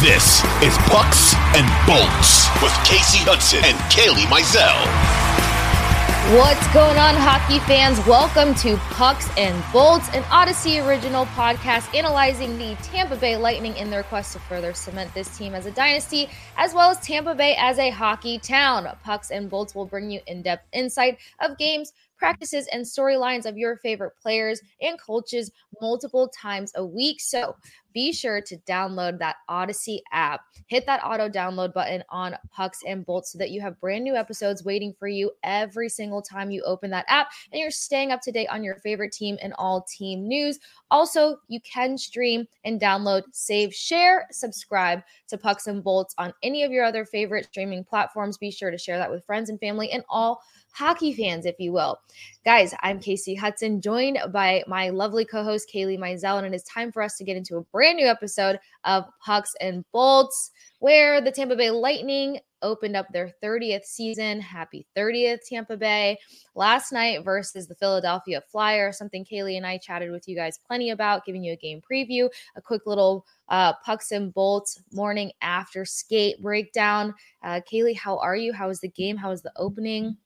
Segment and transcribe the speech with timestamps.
[0.00, 4.80] This is Pucks and Bolts with Kasey Hudson and Kailey Mizell.
[6.40, 7.98] What's going on, hockey fans?
[8.06, 13.90] Welcome to Pucks and Bolts, an Audacy original podcast analyzing the Tampa Bay Lightning in
[13.90, 17.54] their quest to further cement this team as a dynasty, as well as Tampa Bay
[17.58, 18.88] as a hockey town.
[19.04, 23.56] Pucks and Bolts will bring you in depth insight of games practices and storylines of
[23.56, 27.18] your favorite players and coaches multiple times a week.
[27.18, 27.56] So
[27.92, 30.42] be sure to download that Audacy app.
[30.66, 34.14] Hit that auto download button on Pucks and Bolts so that you have brand new
[34.14, 38.20] episodes waiting for you every single time you open that app and you're staying up
[38.22, 40.58] to date on your favorite team and all team news.
[40.90, 46.62] Also, you can stream and download, save, share, subscribe to Pucks and Bolts on any
[46.62, 48.38] of your other favorite streaming platforms.
[48.38, 51.72] Be sure to share that with friends and family and all hockey fans, if you
[51.72, 51.98] will.
[52.44, 56.62] Guys, I'm Kasey Hudson, joined by my lovely co host, Kailey Mizell, and it is
[56.64, 60.50] time for us to get into a brand new episode of Pucks and Bolts,
[60.80, 64.38] where the Tampa Bay Lightning opened up their 30th season.
[64.38, 66.18] Happy 30th, Tampa Bay.
[66.54, 70.90] Last night versus the Philadelphia Flyer, something Kailey and I chatted with you guys plenty
[70.90, 75.86] about, giving you a game preview, a quick little uh, Pucks and Bolts morning after
[75.86, 77.14] skate breakdown.
[77.42, 78.52] Uh, Kailey, how are you?
[78.52, 79.16] How was the game?
[79.16, 80.18] How was the opening?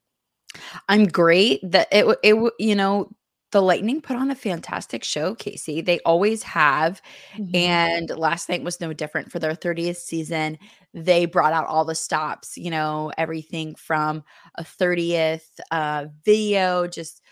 [0.88, 1.60] I'm great.
[1.62, 3.12] That it it you know
[3.54, 5.82] the Lightning put on a fantastic show, Kasey.
[5.82, 7.00] They always have.
[7.36, 7.54] Mm-hmm.
[7.54, 10.58] And last night was no different for their 30th season.
[10.92, 14.24] They brought out all the stops, you know, everything from
[14.56, 17.22] a 30th uh, video, just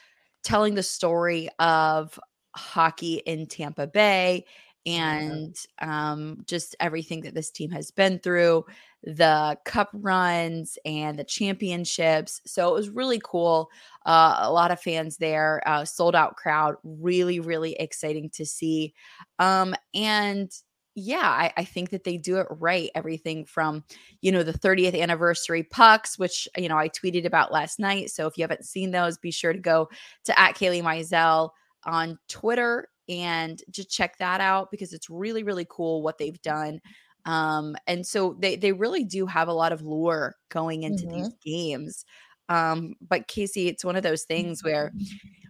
[0.44, 2.16] telling the story of
[2.54, 4.44] hockey in Tampa Bay
[4.86, 8.64] and um, just everything that this team has been through
[9.04, 12.40] the cup runs and the championships.
[12.46, 13.70] So it was really cool.
[14.06, 18.94] Uh, a lot of fans there, uh, sold out crowd, really, really exciting to see.
[19.38, 20.50] Um, and
[20.94, 22.90] yeah, I, I, think that they do it right.
[22.94, 23.82] Everything from,
[24.20, 28.10] you know, the 30th anniversary pucks, which, you know, I tweeted about last night.
[28.10, 29.88] So if you haven't seen those, be sure to go
[30.24, 31.50] to at Kailey Mizell
[31.84, 36.80] on Twitter and just check that out because it's really, really cool what they've done.
[37.24, 41.22] Um, and so they they really do have a lot of lore going into mm-hmm.
[41.22, 42.04] these games.
[42.48, 44.92] Um, but Kasey, it's one of those things where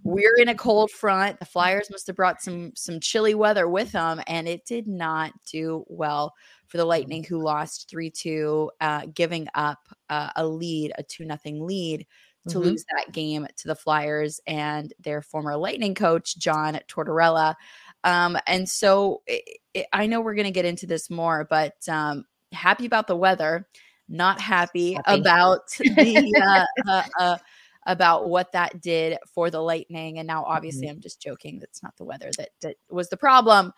[0.05, 1.39] we're in a cold front.
[1.39, 5.33] The Flyers must have brought some some chilly weather with them, and it did not
[5.51, 6.35] do well
[6.69, 9.79] for the Lightning, who lost three two, uh, giving up
[10.11, 12.07] uh, a lead, a two nothing lead.
[12.49, 12.71] To mm-hmm.
[12.71, 17.55] lose that game to the Flyers and their former Lightning coach, John Tortorella.
[18.05, 21.75] Um, and so it, it, I know we're going to get into this more, but
[21.89, 23.69] um, happy about the weather,
[24.09, 25.21] not happy, happy.
[25.21, 27.39] about the uh, uh, uh,
[27.87, 30.19] about what that did for the lightning.
[30.19, 30.97] And now, obviously, mm-hmm.
[30.97, 31.59] I'm just joking.
[31.59, 33.73] That's not the weather that that was the problem.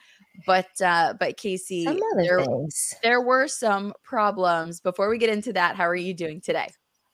[0.47, 2.45] But uh, but Kasey, there,
[3.03, 4.81] there were some problems.
[4.81, 6.69] Before we get into that, how are you doing today?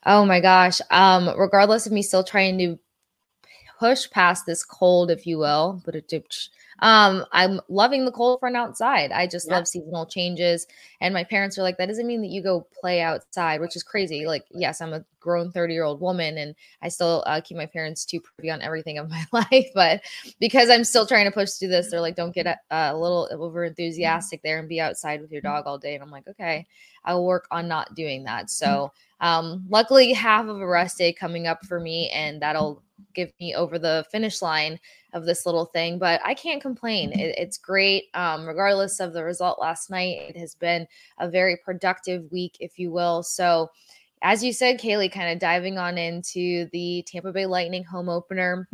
[0.07, 0.81] Oh my gosh.
[0.91, 2.79] Um, regardless of me still trying to
[3.81, 6.07] push past this cold, if you will, but it
[6.83, 9.11] um, I'm loving the cold front outside.
[9.11, 9.57] I just yeah.
[9.57, 10.67] love seasonal changes.
[11.01, 13.83] And my parents are like, that doesn't mean that you go play outside, which is
[13.83, 14.27] crazy.
[14.27, 17.67] Like, yes, I'm a grown 30 year old woman and I still uh, keep my
[17.67, 19.69] parents too pretty on everything of my life.
[19.75, 20.03] But
[20.41, 23.29] because I'm still trying to push through this, they're like, don't get a, a little
[23.33, 25.95] over enthusiastic there and be outside with your dog all day.
[25.95, 26.67] And I'm like, okay,
[27.05, 28.51] I'll work on not doing that.
[28.51, 32.83] So, um, luckily, half of a rest day coming up for me, and that'll
[33.15, 34.79] give me over the finish line
[35.13, 37.13] of this little thing, but I can't complain.
[37.13, 38.05] It, it's great.
[38.15, 40.87] Um, regardless of the result last night, it has been
[41.19, 43.23] a very productive week, if you will.
[43.23, 43.71] So,
[44.23, 48.69] as you said, Kailey, kind of diving on into the Tampa Bay Lightning home opener.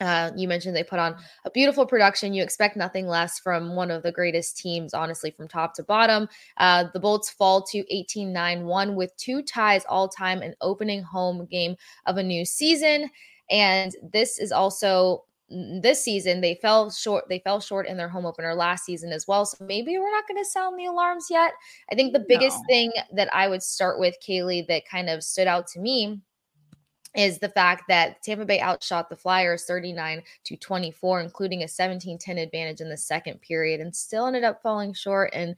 [0.00, 2.34] Uh, you mentioned they put on a beautiful production.
[2.34, 6.28] You expect nothing less from one of the greatest teams, honestly, from top to bottom.
[6.58, 11.02] Uh, the Bolts fall to 18 9 1 with two ties all time and opening
[11.02, 13.10] home game of a new season.
[13.50, 18.26] And this is also this season they fell short they fell short in their home
[18.26, 21.52] opener last season as well so maybe we're not going to sound the alarms yet
[21.92, 22.64] i think the biggest no.
[22.68, 26.20] thing that i would start with kailey that kind of stood out to me
[27.16, 32.18] is the fact that Tampa Bay outshot the Flyers 39 to 24, including a 17
[32.18, 35.30] 10 advantage in the second period, and still ended up falling short.
[35.32, 35.56] And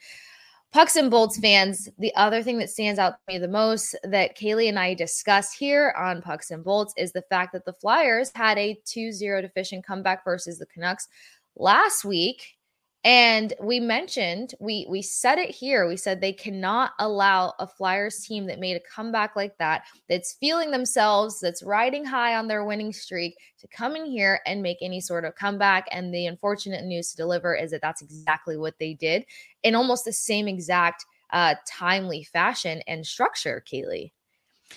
[0.70, 4.36] Pucks and Bolts fans, the other thing that stands out to me the most that
[4.36, 8.30] Kailey and I discussed here on Pucks and Bolts is the fact that the Flyers
[8.34, 11.08] had a 2 0 deficient comeback versus the Canucks
[11.56, 12.57] last week
[13.04, 15.86] and we mentioned, we we said it here.
[15.86, 20.34] We said they cannot allow a Flyers team that made a comeback like that, that's
[20.34, 24.78] feeling themselves, that's riding high on their winning streak, to come in here and make
[24.82, 25.86] any sort of comeback.
[25.92, 29.24] And the unfortunate news to deliver is that that's exactly what they did
[29.62, 33.62] in almost the same exact uh, timely fashion and structure.
[33.70, 34.10] Kailey,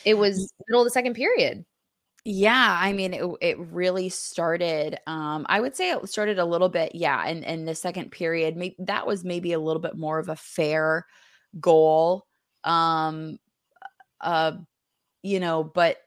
[0.05, 1.65] it was middle of the second period.
[2.23, 4.99] Yeah, I mean, it it really started.
[5.07, 8.55] Um, I would say it started a little bit, yeah, in in the second period.
[8.55, 11.07] Maybe that was maybe a little bit more of a fair
[11.59, 12.27] goal.
[12.63, 13.39] Um,
[14.21, 14.53] uh,
[15.23, 15.97] you know, but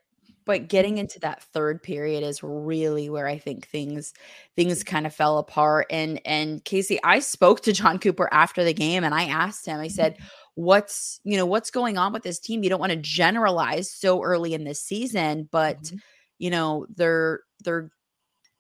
[0.47, 4.15] but getting into that third period is really where I think things
[4.57, 5.87] things kind of fell apart.
[5.91, 9.81] And and Kasey, I spoke to John Cooper after the game, and I asked him.
[9.81, 10.19] I said,
[10.55, 12.63] what's you know what's going on with this team?
[12.63, 15.97] You don't want to generalize so early in this season but mm-hmm.
[16.39, 17.91] you know they're they're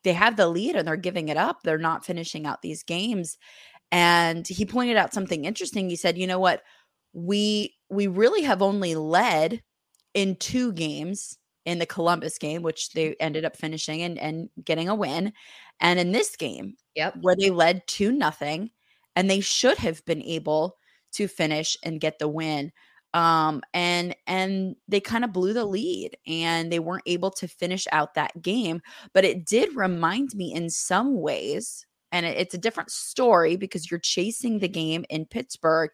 [0.02, 1.62] they have the lead and they're giving it up.
[1.62, 3.38] They're not finishing out these games.
[3.90, 5.88] And he pointed out something interesting.
[5.88, 6.62] He said you know what?
[7.12, 9.62] We we really have only led
[10.14, 14.88] in two games in the Columbus game, which they ended up finishing and, and getting
[14.88, 15.32] a win.
[15.80, 18.70] And in this game, yep, where they led two nothing,
[19.16, 20.76] and they should have been able
[21.14, 22.72] to finish and get the win
[23.14, 27.86] um and and they kind of blew the lead and they weren't able to finish
[27.92, 28.82] out that game
[29.12, 33.98] but it did remind me in some ways and it's a different story because you're
[33.98, 35.90] chasing the game in Pittsburgh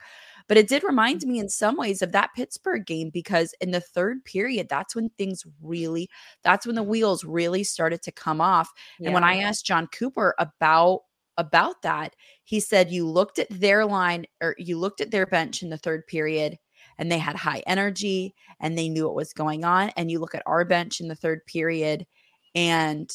[0.48, 3.80] but it did remind me in some ways of that Pittsburgh game because in the
[3.80, 6.08] third period that's when things really
[6.42, 9.08] that's when the wheels really started to come off yeah.
[9.08, 11.00] and when I asked John Cooper about
[11.40, 12.14] about that.
[12.44, 15.78] He said you looked at their line or you looked at their bench in the
[15.78, 16.58] third period
[16.98, 19.90] and they had high energy and they knew what was going on.
[19.96, 22.06] And you look at our bench in the third period
[22.54, 23.10] and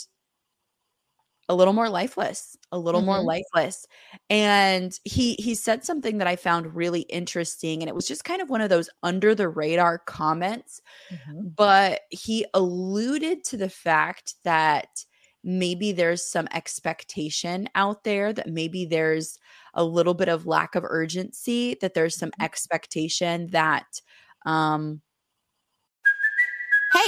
[1.48, 3.07] a little more lifeless, a little mm-hmm.
[3.07, 3.86] more lifeless.
[4.30, 8.42] And he he said something that I found really interesting and it was just kind
[8.42, 10.81] of one of those under the radar comments,
[11.12, 11.50] mm-hmm.
[11.56, 15.06] but he alluded to the fact that
[15.46, 19.38] maybe there's some expectation out there that maybe there's
[19.76, 22.44] a little bit of lack of urgency that there's some mm-hmm.
[22.44, 23.86] expectation that
[24.46, 25.02] um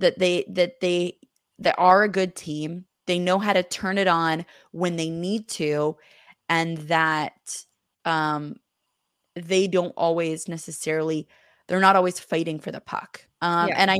[0.00, 1.18] that they that they
[1.58, 2.86] that are a good team.
[3.06, 5.96] They know how to turn it on when they need to,
[6.48, 7.64] and that
[8.04, 8.56] um,
[9.34, 11.28] they don't always necessarily
[11.68, 13.24] they're not always fighting for the puck.
[13.40, 13.74] Um, yeah.
[13.78, 13.98] And I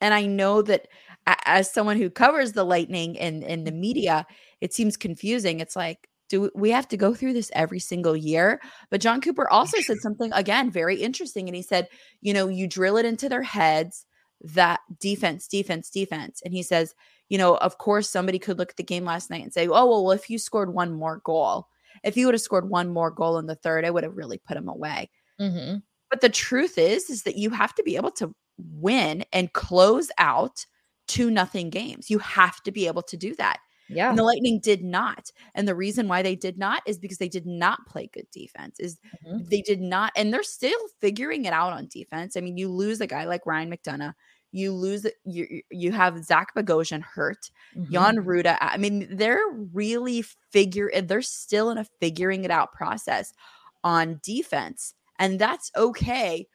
[0.00, 0.88] and I know that
[1.26, 4.26] as someone who covers the Lightning in in the media,
[4.60, 5.60] it seems confusing.
[5.60, 8.60] It's like do we have to go through this every single year?
[8.90, 11.88] But John Cooper also said something again very interesting and he said,
[12.22, 14.06] you know, you drill it into their heads
[14.42, 16.42] that defense, defense, defense.
[16.44, 16.94] And he says,
[17.28, 19.86] you know, of course, somebody could look at the game last night and say, oh,
[19.86, 21.68] well, if you scored one more goal,
[22.02, 24.38] if you would have scored one more goal in the third, I would have really
[24.38, 25.10] put him away.
[25.40, 25.78] Mm-hmm.
[26.10, 30.10] But the truth is, is that you have to be able to win and close
[30.18, 30.66] out
[31.08, 32.10] two nothing games.
[32.10, 33.58] You have to be able to do that.
[33.88, 34.08] Yeah.
[34.08, 35.30] And the Lightning did not.
[35.54, 38.80] And the reason why they did not is because they did not play good defense.
[38.80, 39.44] Is mm-hmm.
[39.44, 42.36] they did not and they're still figuring it out on defense.
[42.36, 44.14] I mean, you lose a guy like Ryan McDonagh
[44.54, 47.92] you lose you you have Zach Bogosian hurt, mm-hmm.
[47.92, 48.56] Jan Rutta.
[48.60, 53.34] I mean, they're really figure they're still in a figuring it out process
[53.82, 54.94] on defense.
[55.18, 56.46] And that's okay.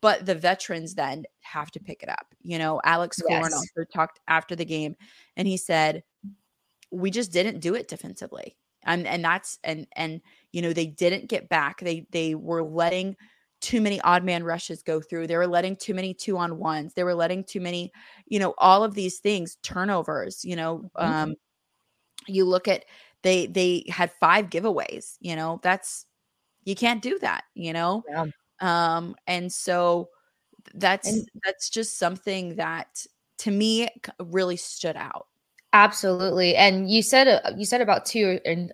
[0.00, 2.34] But the veterans then have to pick it up.
[2.40, 3.52] You know, Alex yes.
[3.52, 4.96] also talked after the game
[5.36, 6.02] and he said,
[6.94, 8.56] we just didn't do it defensively.
[8.84, 10.20] And and that's and and
[10.52, 11.80] you know they didn't get back.
[11.80, 13.16] They they were letting
[13.60, 15.26] too many odd man rushes go through.
[15.26, 16.92] They were letting too many two on ones.
[16.92, 17.92] They were letting too many,
[18.26, 21.12] you know, all of these things, turnovers, you know, mm-hmm.
[21.30, 21.34] um
[22.26, 22.84] you look at
[23.22, 26.06] they they had five giveaways, you know, that's
[26.64, 28.02] you can't do that, you know?
[28.08, 28.26] Yeah.
[28.60, 30.10] Um and so
[30.74, 33.06] that's And- that's just something that
[33.38, 33.88] to me
[34.20, 35.26] really stood out.
[35.74, 36.54] Absolutely.
[36.54, 38.72] And you said uh, you said about two and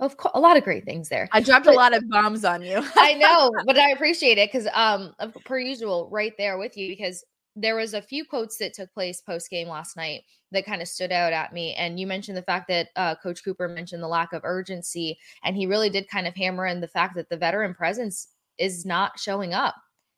[0.00, 1.26] of course a lot of great things there.
[1.32, 2.86] I dropped a lot of bombs on you.
[2.94, 5.14] I know, but I appreciate it because um
[5.46, 7.24] per usual, right there with you because
[7.56, 10.88] there was a few quotes that took place post game last night that kind of
[10.88, 11.74] stood out at me.
[11.74, 15.56] And you mentioned the fact that uh, Coach Cooper mentioned the lack of urgency, and
[15.56, 18.28] he really did kind of hammer in the fact that the veteran presence
[18.58, 19.74] is not showing up.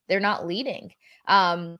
[0.08, 0.92] They're not leading,
[1.28, 1.78] um,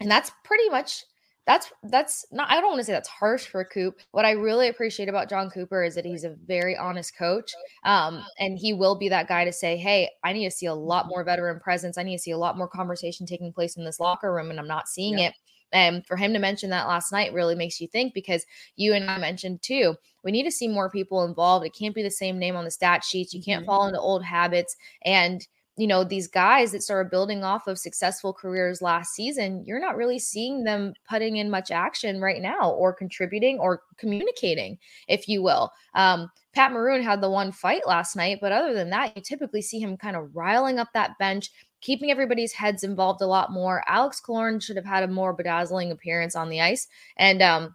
[0.00, 1.04] and that's pretty much
[1.46, 4.68] that's that's not i don't want to say that's harsh for coop what i really
[4.68, 8.96] appreciate about john cooper is that he's a very honest coach um, and he will
[8.98, 11.98] be that guy to say hey i need to see a lot more veteran presence.
[11.98, 14.58] I need to see a lot more conversation taking place in this locker room and
[14.58, 15.28] i'm not seeing Yeah.
[15.28, 15.34] it.
[15.72, 18.46] And for him to mention that last night really makes you think because
[18.76, 21.66] you and i mentioned too we need to see more people involved.
[21.66, 23.34] It can't be the same name on the stat sheets.
[23.34, 23.66] You can't Mhm.
[23.66, 24.74] fall into old habits.
[25.04, 25.46] And
[25.76, 29.96] you know these guys that started building off of successful careers last season you're not
[29.96, 34.78] really seeing them putting in much action right now or contributing or communicating
[35.08, 35.70] if you will.
[35.94, 39.62] Um, pat maroon had the one fight last night but other than that you typically
[39.62, 41.50] see him kind of riling up that bench
[41.80, 43.82] keeping everybody's heads involved a lot more.
[43.86, 47.74] Alex Killorn should have had a more bedazzling appearance on the ice and um,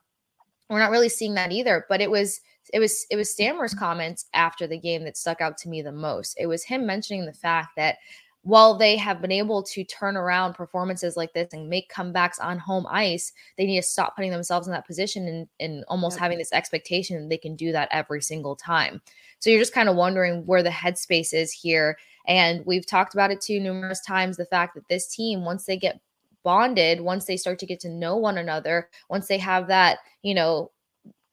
[0.69, 2.39] we're not really seeing that either but it was
[2.73, 5.91] it was it was Stammer's comments after the game that stuck out to me the
[5.91, 6.35] most.
[6.39, 7.97] It was him mentioning the fact that
[8.43, 12.57] while they have been able to turn around performances like this and make comebacks on
[12.57, 16.21] home ice, they need to stop putting themselves in that position and, and almost Yep.
[16.21, 19.01] having this expectation that they can do that every single time.
[19.39, 21.97] So you're just kind of wondering where the headspace is here.
[22.27, 25.77] And we've talked about it too numerous times the fact that this team, once they
[25.77, 25.99] get
[26.43, 30.33] bonded, once they start to get to know one another, once they have that, you
[30.33, 30.71] know,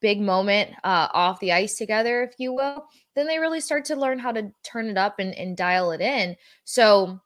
[0.07, 2.87] big moment uh, off the ice together, if you will,
[3.17, 6.01] then they really start to learn how to turn it up and, and dial it
[6.01, 6.37] in.
[6.63, 7.21] So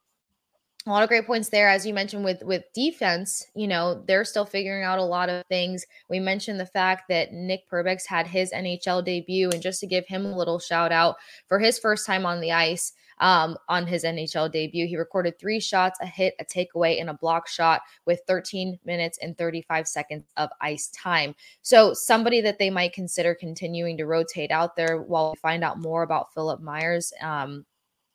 [0.86, 3.46] a lot of great points there, as you mentioned with with defense.
[3.54, 5.84] You know, they're still figuring out a lot of things.
[6.08, 10.06] We mentioned the fact that Nick Perbix had his NHL debut, and just to give
[10.06, 11.16] him a little shout out
[11.48, 15.60] for his first time on the ice um, on his NHL debut, he recorded three
[15.60, 20.24] shots, a hit, a takeaway, and a block shot with 13 minutes and 35 seconds
[20.36, 21.34] of ice time.
[21.62, 25.78] So somebody that they might consider continuing to rotate out there while we find out
[25.78, 27.12] more about Philippe Myers.
[27.20, 27.66] Um,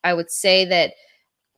[0.03, 0.93] I would say that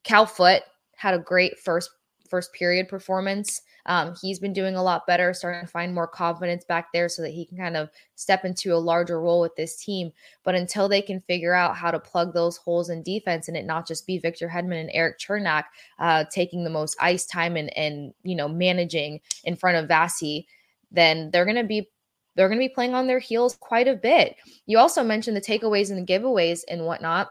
[0.03, 0.63] Cal Foote
[0.95, 1.91] had a great first
[2.29, 3.61] first period performance.
[3.85, 7.21] Um, he's been doing a lot better, starting to find more confidence back there so
[7.21, 10.11] that he can kind of step into a larger role with this team.
[10.43, 13.65] But until they can figure out how to plug those holes in defense and it
[13.65, 15.65] not just be Victor Hedman and Erik Cernak
[15.99, 20.45] uh, taking the most ice time and and you know managing in front of Vasi,
[20.91, 21.89] then they're going to be
[22.37, 24.35] they're going to be playing on their heels quite a bit.
[24.67, 27.29] You also mentioned the takeaways and the giveaways and whatnot.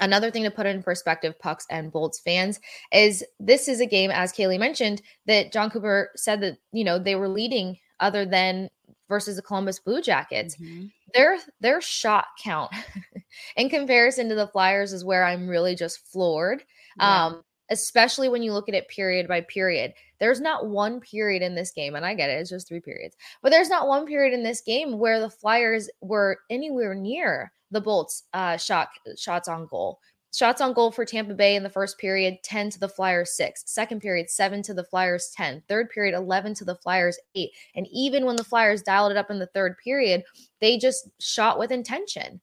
[0.00, 2.60] Another thing to put in perspective, Pucks and Bolts fans,
[2.92, 6.98] is this is a game, as Kailey mentioned, that John Cooper said that, you know,
[6.98, 8.68] they were leading other than
[9.08, 10.56] versus the Columbus Blue Jackets.
[10.56, 10.90] Mhm.
[11.14, 12.72] Their their shot count
[13.56, 16.64] in comparison to the Flyers is where I'm really just floored.
[16.98, 17.26] Yeah.
[17.26, 19.94] Um, especially when you look at it period by period.
[20.18, 23.16] There's not one period in this game, and I get it, it's just three periods,
[23.42, 27.80] but there's not one period in this game where the Flyers were anywhere near the
[27.80, 29.98] Bolts uh shot shots on goal.
[30.34, 33.64] Shots on goal for Tampa Bay in the first period, 10 to the Flyers 6.
[33.66, 35.62] Second period, 7 to the Flyers 10.
[35.68, 37.50] Third period, 11 to the Flyers 8.
[37.74, 40.24] And even when the Flyers dialed it up in the third period,
[40.60, 42.40] they just shot with intention.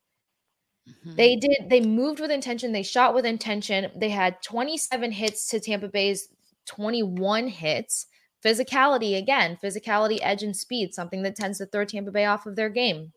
[0.87, 1.15] Mhm.
[1.15, 1.69] They did.
[1.69, 2.71] They moved with intention.
[2.71, 3.91] They shot with intention.
[3.95, 6.29] They had 27 hits to Tampa Bay's
[6.65, 8.07] 21 hits.
[8.43, 12.55] Physicality again, physicality, edge, and speed, something that tends to throw Tampa Bay off of
[12.55, 13.13] their game.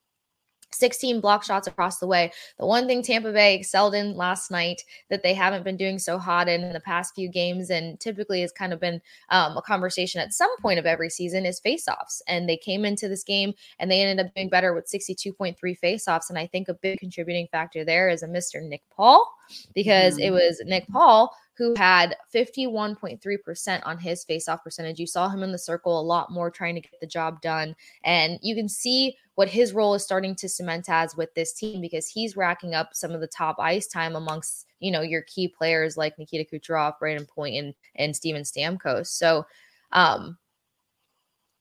[0.74, 2.32] 16 block shots across the way.
[2.58, 6.18] The one thing Tampa Bay excelled in last night that they haven't been doing so
[6.18, 9.00] hot in in the past few games, and typically has kind of been
[9.30, 12.20] um, a conversation at some point of every season, is faceoffs.
[12.26, 16.28] And they came into this game and they ended up doing better with 62.3 faceoffs.
[16.28, 18.62] And I think a big contributing factor there is a Mr.
[18.62, 19.30] Nick Paul,
[19.74, 24.98] because it was Nick Paul who had 51.3% on his faceoff percentage.
[24.98, 27.76] You saw him in the circle a lot more trying to get the job done.
[28.02, 31.80] And you can see what his role is starting to cement as with this team
[31.80, 35.46] because he's racking up some of the top ice time amongst, you know, your key
[35.46, 39.06] players like Nikita Kucherov, Brayden Point, and, and Steven Stamkos.
[39.06, 39.46] So
[39.92, 40.36] um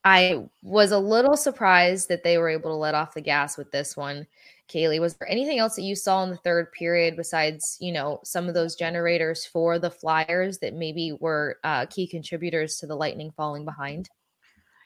[0.04, 3.72] I was a little surprised that they were able to let off the gas with
[3.72, 4.26] this one.
[4.72, 8.20] Kailey, was there anything else that you saw in the third period besides, you know,
[8.24, 12.96] some of those generators for the Flyers that maybe were uh, key contributors to the
[12.96, 14.10] Lightning falling behind?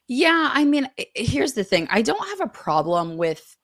[0.08, 1.88] Yeah, I mean, here's the thing.
[1.90, 3.58] I don't have a problem with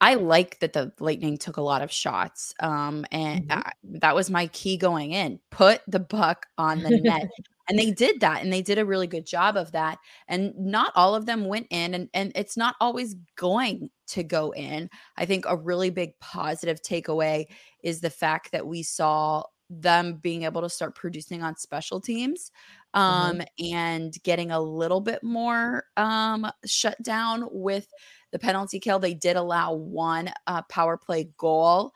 [0.00, 2.52] I like that the Lightning took a lot of shots.
[2.60, 3.58] Um, and Mhm.
[3.58, 3.70] uh,
[4.00, 5.38] that was my key going in.
[5.50, 7.28] Put the buck on the net.
[7.68, 9.98] And they did that and they did a really good job of that.
[10.26, 14.52] And not all of them went in and and it's not always going to go
[14.52, 14.88] in.
[15.16, 17.46] I think a really big positive takeaway
[17.82, 22.50] is the fact that we saw them being able to start producing on special teams
[22.94, 27.86] um and getting a little bit more um shut down with
[28.32, 28.98] the penalty kill.
[28.98, 31.92] They did allow one uh, power play goal,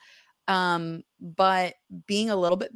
[0.49, 1.75] um, but
[2.07, 2.71] being a little bit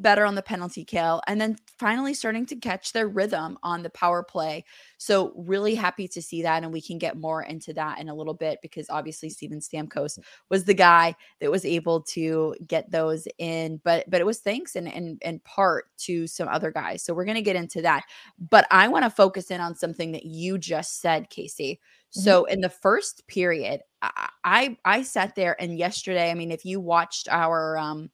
[0.00, 3.90] better on the penalty kill and then finally starting to catch their rhythm on the
[3.90, 4.64] power play.
[4.96, 8.14] So really happy to see that and we can get more into that in a
[8.14, 10.18] little bit because obviously Steven Stamkos
[10.50, 14.76] was the guy that was able to get those in but but it was thanks
[14.76, 17.02] in in, in part to some other guys.
[17.02, 18.04] So we're going to get into that.
[18.38, 21.78] But I want to focus in on something that you just said Kasey.
[22.10, 26.64] So in the first period I I, I sat there and yesterday I mean if
[26.64, 28.10] you watched our um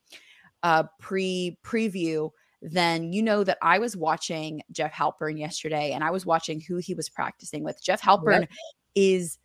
[0.64, 2.30] uh, pre preview,
[2.62, 6.78] then you know that I was watching Jeff Halpern yesterday and I was watching who
[6.78, 7.80] he was practicing with.
[7.84, 8.48] Jeff Halpern
[8.94, 9.38] is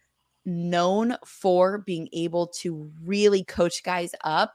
[0.45, 4.53] known for being able to really coach guys up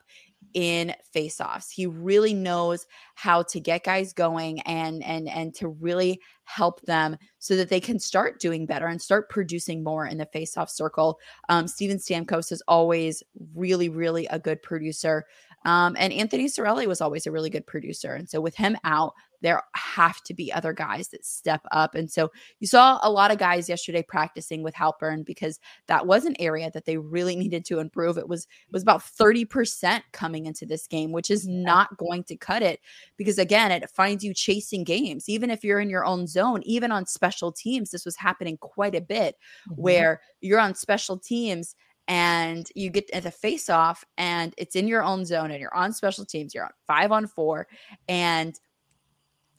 [0.54, 1.70] in face-offs.
[1.70, 7.16] He really knows how to get guys going and and and to really help them
[7.38, 11.18] so that they can start doing better and start producing more in the face-off circle.
[11.48, 13.22] Um, Steven Stamkos is always
[13.54, 15.24] really, really a good producer.
[15.64, 18.14] Um, and Anthony Cirelli was always a really good producer.
[18.14, 21.94] And so with him out, there have to be other guys that step up.
[21.94, 26.24] And so you saw a lot of guys yesterday practicing with Halpern because that was
[26.24, 28.16] an area that they really needed to improve.
[28.16, 32.36] It was it was about 30% coming into this game, which is not going to
[32.36, 32.80] cut it
[33.18, 35.28] because again, it finds you chasing games.
[35.28, 38.94] Even if you're in your own zone, even on special teams, this was happening quite
[38.94, 39.36] a bit
[39.76, 41.76] where you're on special teams
[42.08, 45.74] and you get at the face off and it's in your own zone and you're
[45.74, 47.66] on special teams, you're on five on four,
[48.08, 48.58] and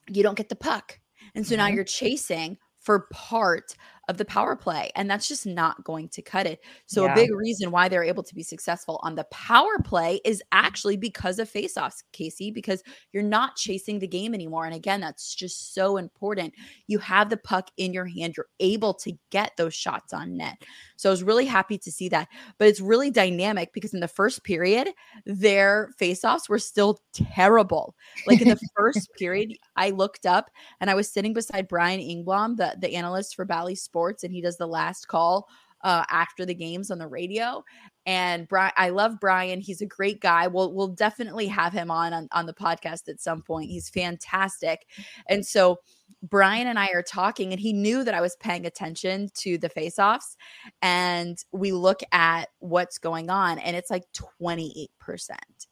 [0.10, 1.00] you don't get the puck.
[1.34, 1.76] And so now mm-hmm.
[1.76, 3.76] you're chasing for part
[4.08, 6.62] of the power play, and that's just not going to cut it.
[6.86, 7.14] So, Yeah.
[7.14, 10.98] a big reason why they're able to be successful on the power play is actually
[10.98, 14.66] because of faceoffs, Kasey, because you're not chasing the game anymore.
[14.66, 16.54] And again, that's just so important.
[16.88, 20.62] You have the puck in your hand, you're able to get those shots on net.
[20.98, 22.28] So, I was really happy to see that.
[22.58, 24.90] But it's really dynamic because in the first period,
[25.26, 27.96] their faceoffs were still terrible.
[28.28, 32.58] Like in the first period, I looked up and I was sitting beside Brian Engblom,
[32.58, 35.48] the, the analyst for Bally Sports, and he does the last call
[35.84, 37.64] uh, after the games on the radio.
[38.06, 39.60] And Brian, I love Brian.
[39.60, 40.48] He's a great guy.
[40.48, 43.70] We'll we'll definitely have him on, on on the podcast at some point.
[43.70, 44.86] He's fantastic.
[45.28, 45.80] And so
[46.24, 49.70] Brian and I are talking, and he knew that I was paying attention to the
[49.70, 50.38] face-offs.
[50.82, 54.04] And we look at what's going on, and it's like
[54.40, 54.88] 28%.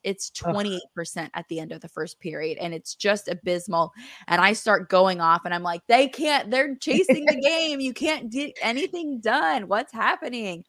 [0.03, 3.93] It's 28% at the end of the first period, and it's just abysmal.
[4.27, 7.79] And I start going off, and I'm like, they can't, they're chasing the game.
[7.79, 9.67] You can't get anything done.
[9.67, 10.65] What's happening?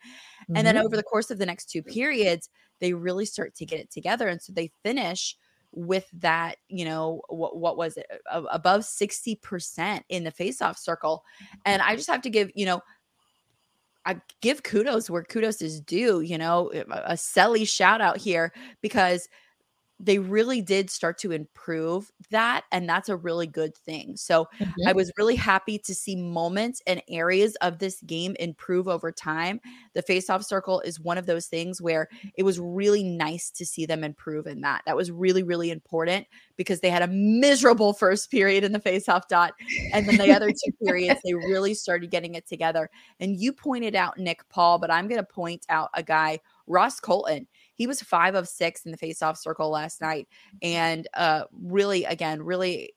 [0.55, 0.87] And then mm-hmm.
[0.87, 2.49] over the course of the next two periods,
[2.81, 4.29] they really start to get it together.
[4.29, 5.37] And so they finish
[5.73, 11.25] with that, you know, what, what was it above 60% in the faceoff circle.
[11.65, 12.81] And I just have to give, you know,
[14.07, 18.53] I give kudos where kudos is due, you know, a, a Selly shout out here
[18.83, 19.29] because
[20.05, 22.65] they really did start to improve that.
[22.71, 24.17] And that's a really good thing.
[24.17, 24.97] So I mm-hmm.
[24.97, 29.61] was really happy to see moments and areas of this game improve over time.
[29.95, 33.87] The faceoff circle is one of those things where it was really nice to see
[33.87, 34.83] them improve in that.
[34.85, 39.27] That was really, really important because they had a miserable first period in the faceoff
[39.29, 39.55] dot.
[39.93, 42.91] And then the other two periods, they really started getting it together.
[43.21, 47.01] And you pointed out Nick Paul, but I'm going to point out a guy, Ross
[47.01, 47.47] Colton.
[47.75, 50.29] He was five of six in the faceoff circle last night.
[50.63, 52.95] And uh, really, again, really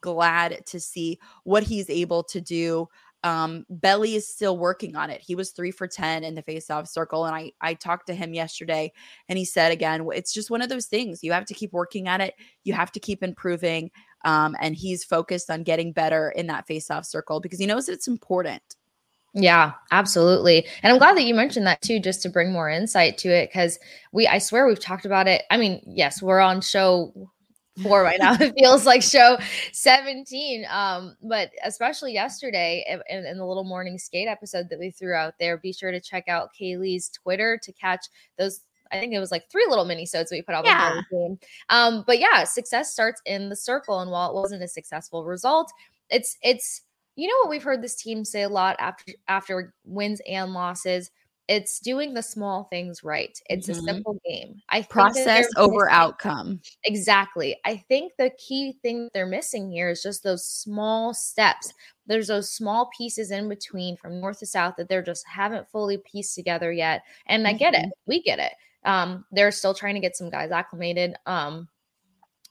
[0.00, 2.88] glad to see what he's able to do.
[3.22, 5.20] Um, Belly is still working on it.
[5.20, 7.26] He was three for 10 in the faceoff circle.
[7.26, 8.92] And I, I talked to him yesterday
[9.28, 11.22] and he said again, it's just one of those things.
[11.22, 12.34] You have to keep working at it.
[12.64, 13.90] You have to keep improving.
[14.24, 18.08] Um, and he's focused on getting better in that faceoff circle because he knows it's
[18.08, 18.62] important.
[19.32, 20.66] Yeah, absolutely.
[20.82, 23.52] And I'm glad that you mentioned that too, just to bring more insight to it.
[23.52, 23.78] Cause
[24.12, 25.42] we, I swear we've talked about it.
[25.50, 27.12] I mean, yes, we're on show
[27.82, 28.34] four right now.
[28.40, 29.38] it feels like show
[29.72, 30.66] 17.
[30.68, 35.34] Um, but especially yesterday in, in the little morning skate episode that we threw out
[35.38, 38.62] there, be sure to check out Kailey's Twitter to catch those
[38.92, 40.88] I think it was like three little mini sodes we put out Yeah.
[40.88, 41.38] before the game.
[41.68, 44.00] Um, but yeah, success starts in the circle.
[44.00, 45.72] And while it wasn't a successful result,
[46.10, 46.82] it's it's
[47.20, 51.10] you know what we've heard this team say a lot after after wins and losses.
[51.48, 53.36] it's doing the small things right.
[53.50, 53.70] It's Mhm.
[53.72, 54.62] a simple game.
[54.68, 56.60] I Process over missing- outcome.
[56.84, 57.58] Exactly.
[57.64, 61.74] I think the key thing they're missing here is just those small steps.
[62.06, 65.98] There's those small pieces in between from north to south that they're just haven't fully
[65.98, 67.02] pieced together yet.
[67.26, 67.86] And I get it.
[68.06, 68.52] We get it.
[68.84, 71.16] Um, they're still trying to get some guys acclimated.
[71.26, 71.68] Um,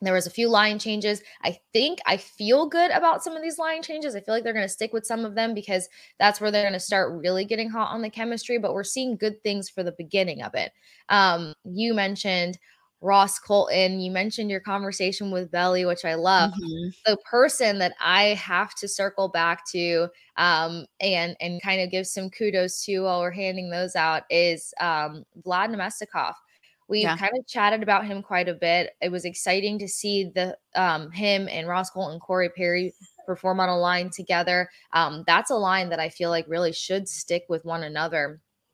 [0.01, 1.21] there was a few line changes.
[1.43, 4.15] I think I feel good about some of these line changes.
[4.15, 6.63] I feel like they're going to stick with some of them because that's where they're
[6.63, 8.57] going to start really getting hot on the chemistry.
[8.57, 10.71] But we're seeing good things for the beginning of it.
[11.09, 12.57] Um, you mentioned
[13.01, 13.99] Ross Colton.
[13.99, 16.51] You mentioned your conversation with Belly, which I love.
[16.51, 16.91] Mhm.
[17.05, 22.07] The person that I have to circle back to um, and and kind of give
[22.07, 26.33] some kudos to while we're handing those out is um, Vlad Namestnikov.
[26.89, 27.17] We Yeah.
[27.17, 28.95] kind of chatted about him quite a bit.
[29.01, 32.93] It was exciting to see the um, him and Ross Colton, Corey Perry
[33.25, 34.69] perform on a line together.
[34.93, 38.41] Um, that's a line that I feel like really should stick with one another